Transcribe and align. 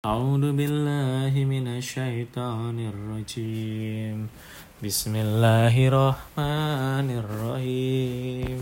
أعوذ 0.00 0.56
بالله 0.56 1.44
من 1.44 1.76
الشيطان 1.76 2.76
الرجيم. 2.88 4.28
بسم 4.80 5.12
الله 5.16 5.74
الرحمن 5.88 7.08
الرحيم. 7.20 8.60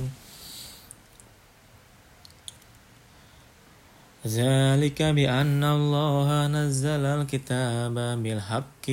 ذلك 4.27 4.99
بأن 5.03 5.63
الله 5.65 6.47
نزل 6.47 7.05
الكتاب 7.07 7.95
بالحق 7.95 8.87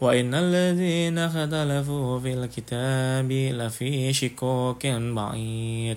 وإن 0.00 0.34
الذين 0.34 1.18
اختلفوا 1.18 2.20
في 2.20 2.30
الكتاب 2.34 3.32
لفي 3.32 4.12
شكوك 4.12 4.86
بعيد. 5.16 5.96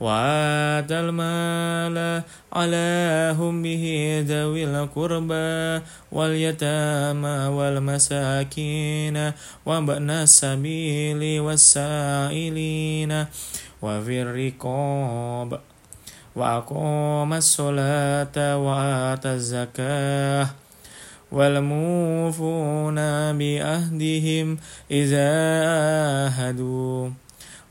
وآتى 0.00 1.00
المال 1.00 2.22
على 2.52 2.88
همه 3.38 3.84
ذوي 4.28 4.64
القربى 4.64 5.84
واليتامى 6.12 7.38
والمساكين 7.56 9.32
وابن 9.66 10.10
السبيل 10.10 11.40
والسائلين 11.40 13.26
وفي 13.82 14.22
الرقاب 14.22 15.60
وأقام 16.36 17.32
الصلاة 17.32 18.36
وآتى 18.56 19.28
الزكاة 19.28 20.46
والموفون 21.32 22.98
بأهدهم 23.38 24.58
إذا 24.90 25.28
آهدوا 26.28 27.10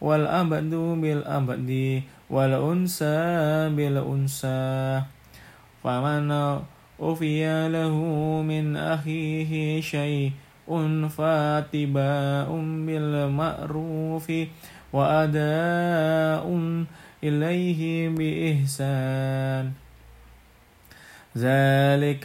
والأبد 0.00 0.74
بالأبد 0.74 2.02
والأنثى 2.30 3.20
بالأنثى. 3.76 5.02
فمن 5.84 6.30
أوفي 7.00 7.68
له 7.68 7.96
من 8.42 8.76
أخيه 8.76 9.80
شيء 9.80 10.32
فاتباع 11.08 12.46
بالمعروف 12.86 14.26
وأداء 14.92 16.44
إليه 17.24 18.08
بإحسان. 18.08 19.72
ذلك 21.38 22.24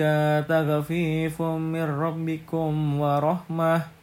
تخفيف 0.50 1.42
من 1.42 1.88
ربكم 2.00 3.00
ورحمة. 3.00 4.03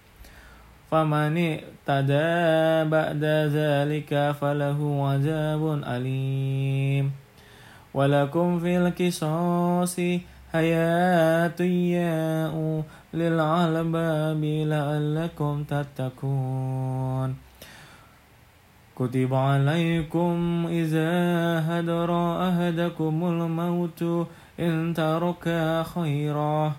فمن 0.91 1.33
اعتدى 1.39 2.91
بعد 2.91 3.25
ذلك 3.55 4.35
فله 4.41 5.09
عذاب 5.09 5.83
أليم. 5.87 7.13
ولكم 7.95 8.59
في 8.59 8.79
القصاص 8.79 9.97
حياة 10.53 11.61
يا 11.61 12.51
للألباب 13.15 14.45
لعلكم 14.45 15.65
تتقون. 15.65 17.37
كتب 18.97 19.35
عليكم 19.35 20.67
إذا 20.71 21.13
هدر 21.69 22.11
أهدكم 22.49 23.15
الموت 23.25 24.03
إن 24.61 24.95
ترك 24.95 25.45
خيرا. 25.95 26.73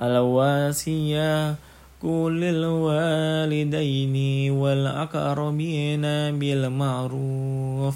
الواسية 0.00 1.54
كل 2.02 2.40
الوالدين 2.44 4.16
والأقربين 4.52 6.02
بالمعروف 6.40 7.94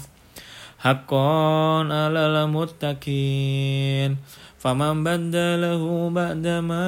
حقا 0.79 1.79
على 1.89 2.19
المتقين. 2.19 4.17
فمن 4.61 5.03
بدله 5.03 6.09
بعدما 6.09 6.85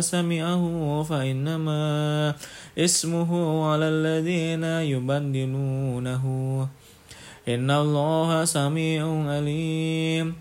سمعه 0.00 0.64
فإنما 1.02 1.82
اسمه 2.78 3.30
على 3.72 3.84
الذين 3.88 4.64
يبدلونه. 4.64 6.24
إن 7.48 7.70
الله 7.70 8.44
سميع 8.44 9.04
عليم. 9.32 10.34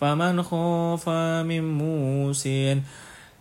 فمن 0.00 0.42
خاف 0.42 1.08
من 1.48 1.64
موسٍ 1.78 2.48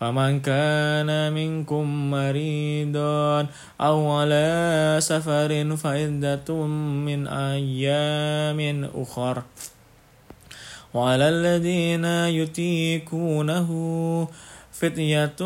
فمن 0.00 0.40
كان 0.40 1.32
منكم 1.32 2.10
مريضا 2.10 3.46
أو 3.80 4.10
على 4.10 4.96
سفر 5.00 5.76
فعدة 5.76 6.54
من 7.06 7.26
أيام 7.26 8.90
أخر. 8.94 9.42
وعلى 10.94 11.28
الذين 11.28 12.04
يتيكونه 12.04 13.68
فتية 14.72 15.36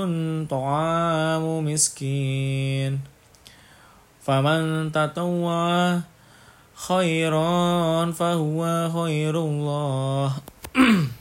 طعام 0.50 1.64
مسكين. 1.64 3.00
فمن 4.22 4.92
تطوع 4.92 6.00
خيرا 6.75 8.12
فهو 8.12 8.91
خير 8.94 9.34
الله. 9.41 10.32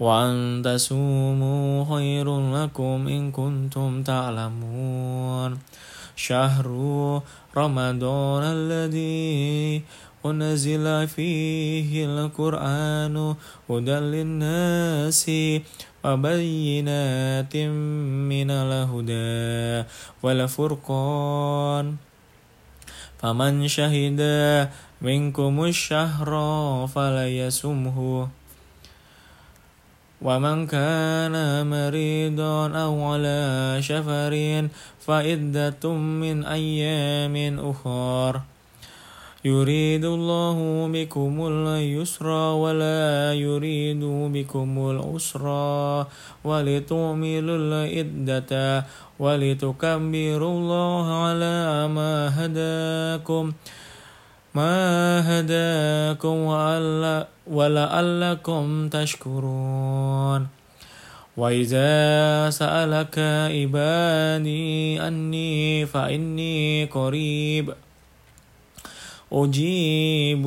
وأن 0.00 0.62
تصوموا 0.64 1.84
خير 1.84 2.26
لكم 2.56 3.08
إن 3.08 3.32
كنتم 3.32 4.02
تعلمون. 4.02 5.58
شهر 6.16 6.66
رمضان 7.56 8.42
الذي 8.42 9.82
أنزل 10.26 11.08
فيه 11.08 12.04
القرآن 12.04 13.34
هدى 13.70 13.98
للناس 14.00 15.30
وبينات 16.04 17.56
من 18.32 18.48
الهدى 18.50 19.88
والفرقان. 20.22 21.86
فمن 23.20 23.68
شهد 23.68 24.20
منكم 25.02 25.64
الشهر 25.64 26.30
فليسمه 26.88 28.28
ومن 30.22 30.66
كان 30.66 31.66
مريضا 31.66 32.68
أو 32.68 33.04
على 33.04 33.76
شفر 33.80 34.34
فعدة 35.00 35.84
من 35.92 36.44
أيام 36.44 37.36
أخر. 37.70 38.40
يريد 39.44 40.04
الله 40.04 40.88
بكم 40.92 41.34
اليسر 41.46 42.28
ولا 42.60 43.32
يريد 43.32 44.04
بكم 44.04 44.70
العسر 44.90 45.46
ولتؤملوا 46.44 47.58
العدة 47.64 48.52
ولتكبروا 49.18 50.52
الله 50.58 51.04
على 51.24 51.88
ما 51.88 52.12
هداكم. 52.36 53.52
ما 54.54 55.22
هداكم 55.22 56.36
ولعلكم 57.46 58.88
تشكرون. 58.88 60.46
وإذا 61.36 62.50
سألك 62.50 63.18
عبادي 63.54 65.00
أني 65.00 65.86
فإني 65.86 66.84
قريب. 66.84 67.74
أجيب 69.32 70.42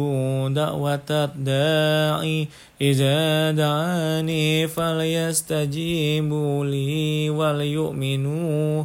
دعوة 0.53 1.09
الداعي. 1.09 2.47
إذا 2.81 3.51
دعاني 3.51 4.67
فليستجيبوا 4.67 6.65
لي 6.65 7.29
وليؤمنوا 7.29 8.83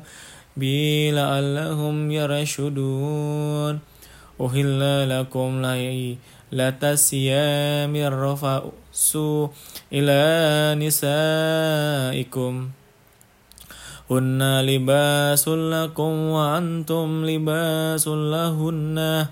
بي 0.56 1.10
لعلهم 1.10 2.10
يرشدون. 2.10 3.97
أهل 4.40 5.10
لكم 5.10 5.62
ليلة 5.66 6.82
الصيام 6.82 7.96
الرفس 7.96 9.18
إلى 9.92 10.22
نسائكم. 10.78 12.54
هن 14.10 14.60
لباس 14.60 15.48
لكم 15.48 16.12
وأنتم 16.34 17.08
لباس 17.26 18.08
لهن. 18.08 19.26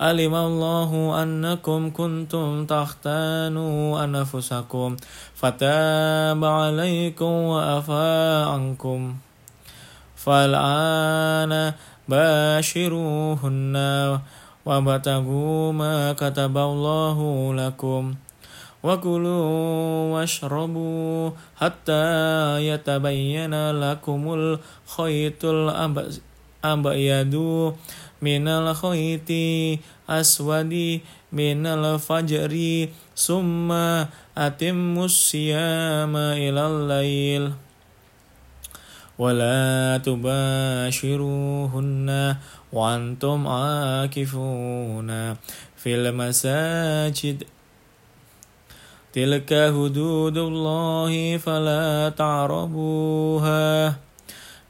علم 0.00 0.34
الله 0.34 0.90
أنكم 1.22 1.90
كنتم 1.90 2.66
تختانوا 2.66 4.04
أنفسكم 4.04 4.96
فتاب 5.34 6.44
عليكم 6.44 7.32
وأفى 7.50 8.44
عنكم. 8.46 9.16
فالآن 10.16 11.72
باشروهن 12.08 13.76
وابتغوا 14.66 15.72
ما 15.72 16.12
كتب 16.12 16.56
الله 16.58 17.18
لكم 17.54 18.14
وكلوا 18.84 20.12
واشربوا 20.12 21.30
حتى 21.56 22.04
يتبين 22.68 23.54
لكم 23.70 24.22
الخيط 24.34 25.44
الأبيض 25.44 27.34
من 28.22 28.48
الخيط 28.48 29.30
أسود 30.10 31.00
من 31.32 31.66
الفجر 31.66 32.54
ثم 33.16 33.72
أتموا 34.38 35.04
الصيام 35.04 36.16
إلى 36.16 36.62
الليل. 36.66 37.52
ولا 39.18 40.00
تباشروهن 40.04 42.10
وأنتم 42.72 43.46
عاكفون 43.46 45.34
في 45.76 45.94
المساجد. 45.94 47.44
تلك 49.12 49.54
حدود 49.54 50.38
الله 50.38 51.36
فلا 51.36 52.12
تعربوها. 52.16 53.96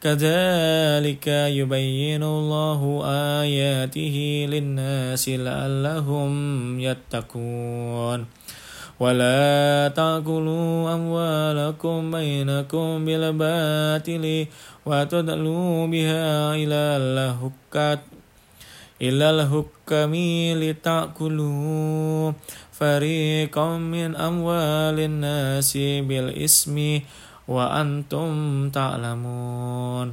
كذلك 0.03 1.27
يبين 1.27 2.23
الله 2.23 3.03
آياته 3.41 4.47
للناس 4.51 5.29
لعلهم 5.29 6.33
يتقون. 6.81 8.27
ولا 9.00 9.88
تأكلوا 9.96 10.94
أموالكم 10.94 12.12
بينكم 12.12 13.06
بالباطل 13.06 14.26
وتدلوا 14.86 15.88
بها 15.88 16.56
إلى 16.56 16.82
الهكات 17.00 18.00
إلى 19.02 19.26
الحكم 19.30 20.14
لتأكلوا 20.64 22.32
فريقا 22.72 23.78
من 23.78 24.16
أموال 24.16 24.98
الناس 25.00 25.78
بالإسم 25.78 27.00
وأنتم 27.48 28.30
تعلمون 28.70 30.08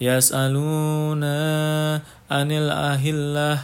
يسألون 0.00 1.24
عن 2.30 2.48
الأهلة 2.52 3.58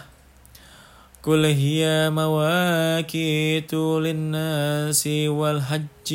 قل 1.27 1.45
هي 1.45 2.09
مواقيت 2.09 3.73
للناس 3.73 5.03
والحج. 5.27 6.09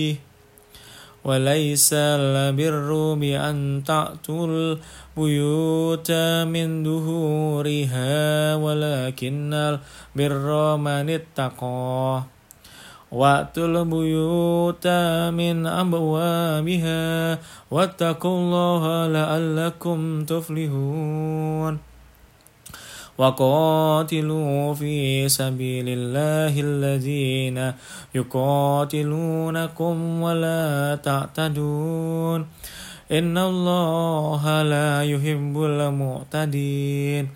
وليس 1.24 1.90
البر 1.92 3.14
بأن 3.14 3.82
تأتوا 3.86 4.46
البيوت 4.46 6.10
من 6.48 6.84
ظهورها 6.84 8.10
ولكن 8.56 9.52
البر 9.54 10.76
من 10.76 11.06
اتقى. 11.10 12.22
وأتوا 13.12 13.66
البيوت 13.66 14.86
من 15.36 15.66
أبوابها 15.66 17.38
واتقوا 17.70 18.38
الله 18.38 19.06
لعلكم 19.06 20.24
تفلحون. 20.24 21.91
وقاتلوا 23.22 24.74
في 24.74 25.28
سبيل 25.30 25.86
الله 25.88 26.54
الذين 26.58 27.72
يقاتلونكم 28.14 29.94
ولا 30.22 30.98
تعتدون. 31.02 32.46
إن 33.12 33.38
الله 33.38 34.62
لا 34.62 35.06
يحب 35.06 35.54
المعتدين. 35.54 37.28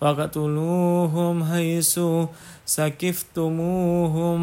وقتلوهم 0.00 1.44
حيث 1.44 2.00
سكفتموهم 2.66 4.40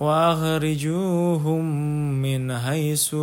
وأخرجوهم 0.00 1.64
من 2.22 2.58
حيث 2.58 3.14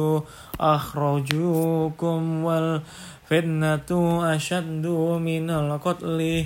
أخرجوكم 0.59 2.19
والفتنة 2.43 3.91
أشد 4.35 4.85
من 5.23 5.49
القتل. 5.49 6.45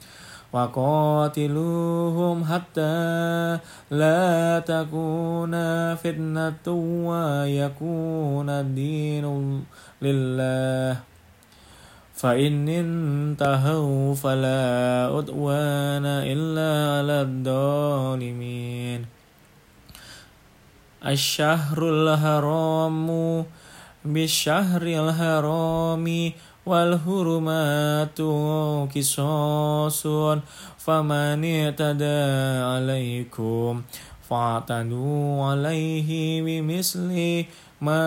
وقاتلوهم 0.53 2.43
حتى 2.43 2.99
لا 3.91 4.59
تكون 4.59 5.53
فتنة 5.95 6.67
ويكون 7.07 8.49
الدين 8.49 9.25
لله. 10.01 10.99
فإن 12.13 12.69
انتهوا 12.69 14.15
فلا 14.15 14.63
عدوان 15.15 16.05
إلا 16.05 16.71
على 16.99 17.17
الظالمين. 17.21 19.05
الشهر 21.01 21.79
الحرام 21.89 23.07
بالشهر 24.05 24.81
الحرام 24.81 26.31
والهرمات 26.65 28.21
قصاص 28.95 30.07
فمن 30.77 31.39
اعتدى 31.45 32.21
عليكم 32.71 33.81
فاعتدوا 34.29 35.45
عليه 35.45 36.41
بمثل 36.41 37.45
ما 37.81 38.01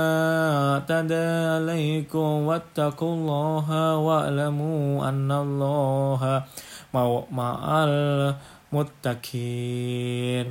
اعتدى 0.74 1.26
عليكم 1.58 2.46
واتقوا 2.48 3.14
الله 3.14 3.96
واعلموا 3.96 5.08
أن 5.08 5.32
الله 5.32 6.44
مع 7.32 7.84
المتقين. 8.72 10.46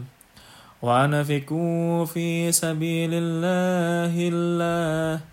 وأنفقوا 0.83 2.05
في 2.05 2.51
سبيل 2.51 3.09
الله 3.13 4.13
الله 4.33 5.32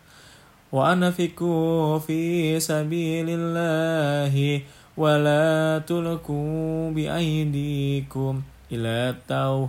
وأنفقوا 0.72 1.98
في 1.98 2.60
سبيل 2.60 3.26
الله 3.28 4.62
ولا 4.96 5.82
تلقوا 5.86 6.90
بأيديكم 6.90 8.42
إلى 8.72 9.10
التو 9.10 9.68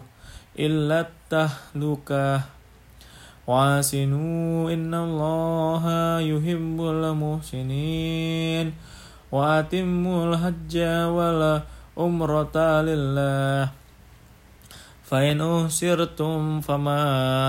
إلا 0.59 0.99
التهلكة. 0.99 2.41
واسنوا 3.47 4.71
إن 4.73 4.93
الله 4.93 5.85
يحب 6.19 6.77
المحسنين. 6.81 8.73
وأتموا 9.31 10.19
الحج 10.25 10.77
والعمرة 11.17 12.81
لله. 12.81 13.69
فإن 15.03 15.41
أهسرتم 15.41 16.61
فما 16.61 17.01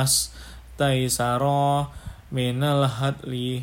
استيسر. 0.02 1.44
من 2.32 2.64
الهدي 2.64 3.62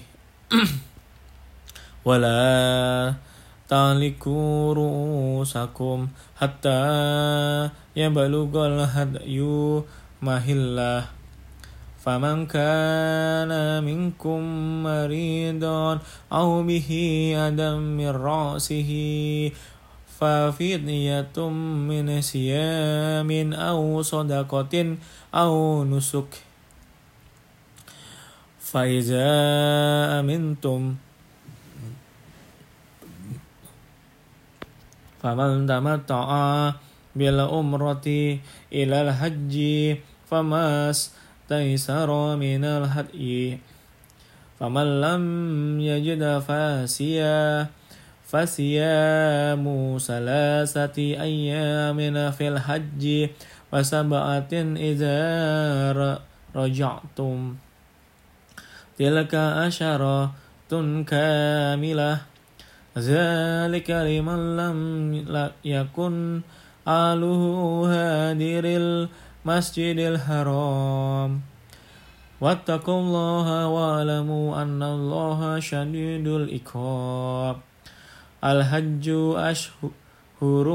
ولا 2.05 3.13
تعلقوا 3.69 4.73
رؤوسكم 4.73 6.07
حتى 6.38 6.81
يبلغ 7.95 8.51
الهدي 8.67 9.39
محله 10.21 11.05
فمن 12.05 12.45
كان 12.45 13.51
منكم 13.83 14.41
مريضا 14.83 15.99
أو 16.33 16.63
به 16.63 16.89
أدم 17.38 17.77
من 17.97 18.09
رأسه 18.09 18.91
ففدية 20.19 21.38
من 21.89 22.21
صيام 22.21 23.53
أو 23.53 24.01
صدقة 24.01 24.95
أو 25.33 25.83
نسك 25.83 26.48
فإذا 28.69 29.29
أمنتم. 30.21 30.95
فمن 35.21 35.67
تمتع 35.67 36.29
بالعمرة 37.15 38.07
إلى 38.73 38.97
الحج 39.01 39.55
فما 40.29 40.89
استيسر 40.89 42.09
من 42.38 42.63
الهدي. 42.63 43.57
فمن 44.59 44.88
لم 45.01 45.23
يجد 45.81 46.23
فاسيا 46.39 47.67
فصيام 48.29 49.65
ثلاثة 49.97 50.97
أيام 50.97 51.97
في 52.31 52.45
الحج 52.47 53.03
وسبعة 53.73 54.53
إذا 54.77 55.17
رجعتم. 56.55 57.55
تلك 58.99 59.35
أشرة 59.35 60.31
كاملة. 61.07 62.13
ذلك 62.97 63.89
لمن 63.89 64.39
لم 64.59 64.75
يكن 65.65 66.41
أهله 66.87 67.41
هادر 67.87 68.65
المسجد 68.65 69.97
الحرام. 70.11 71.31
واتقوا 72.41 72.99
الله 72.99 73.67
واعلموا 73.67 74.61
أن 74.61 74.83
الله 74.83 75.59
شديد 75.59 76.27
العقاب. 76.27 77.55
الحج 78.43 79.05
أشهر 79.35 80.67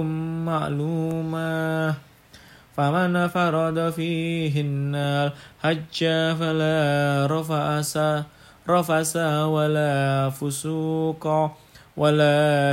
معلومة. 0.48 1.94
فمن 2.76 3.28
فرض 3.28 3.90
فيهن 3.90 4.94
الحج 4.94 5.98
فلا 6.38 6.76
رفس 7.30 7.94
رفس 8.68 9.16
ولا 9.46 10.30
فسوق 10.30 11.24
ولا 11.96 12.72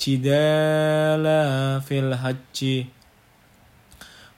جدال 0.00 1.26
في 1.80 1.98
الحج. 1.98 2.84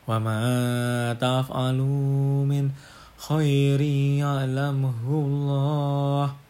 وما 0.08 1.16
تفعلوا 1.20 2.44
من 2.44 2.70
خير 3.18 3.80
يعلمه 4.20 5.00
الله. 5.08 6.49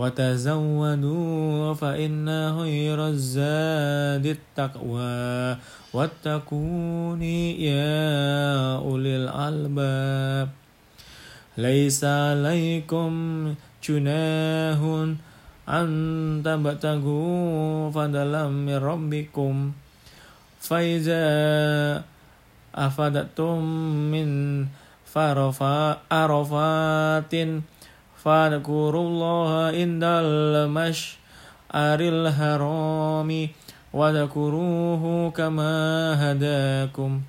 وتزودوا 0.00 1.74
فإن 1.74 2.26
خير 2.56 2.98
الزاد 3.08 4.26
التقوى 4.26 5.60
واتقوني 5.92 7.40
يا 7.68 8.80
أولي 8.80 9.16
الألباب. 9.16 10.48
ليس 11.60 12.00
عليكم 12.04 13.12
جناح 13.84 14.80
أن 15.68 15.88
تبتغوا 16.44 17.90
فضلا 17.90 18.48
من 18.48 18.78
ربكم. 18.80 19.54
فإذا 20.60 21.24
أفدتم 22.74 23.58
من 24.12 24.28
عرفات 26.10 27.34
فاذكروا 28.24 29.08
الله 29.08 29.66
عند 29.66 30.04
المشعر 30.04 32.00
الحرام 32.00 33.48
واذكروه 33.92 35.30
كما 35.30 35.74
هداكم. 36.20 37.20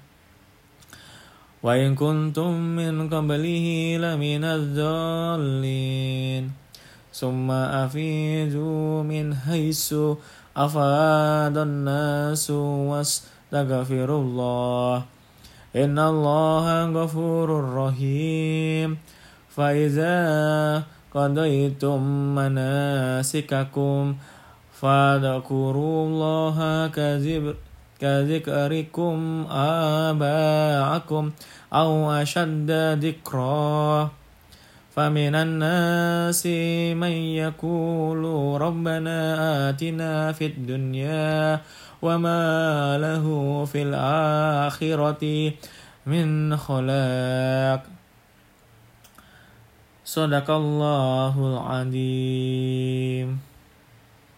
وإن 1.64 1.96
كنتم 1.96 2.52
من 2.52 3.10
قبله 3.10 3.98
لمن 3.98 4.44
الضالين. 4.44 6.52
ثم 7.14 7.52
أفيدوا 7.52 9.04
من 9.04 9.36
حيث 9.36 9.94
أفاد 10.58 11.58
الناس 11.58 12.52
واستغفروا 12.52 14.22
الله. 14.22 15.04
إن 15.76 16.00
الله 16.00 16.92
غفور 16.92 17.74
رحيم. 17.74 18.98
فإذا 19.62 20.18
قضيتم 21.14 22.02
مناسككم 22.36 24.16
فاذكروا 24.82 26.00
الله 26.08 26.58
كذكركم 28.02 29.46
آباءكم 29.52 31.32
أو 31.74 32.12
أشد 32.12 32.72
ذكرا. 33.06 34.10
فمن 34.96 35.36
الناس 35.36 36.46
من 36.98 37.16
يقول 37.46 38.22
ربنا 38.62 39.18
آتنا 39.70 40.32
في 40.32 40.46
الدنيا 40.46 41.62
وما 42.02 42.98
له 42.98 43.26
في 43.66 43.82
الآخرة 43.82 45.54
من 46.06 46.58
خلاق. 46.58 48.01
Sadaqallahul 50.12 51.56
Adim 51.72 53.40